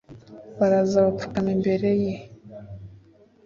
Baraza 0.59 1.05
bapfukama 1.05 1.49
imbere 1.55 1.89
ye, 2.03 2.13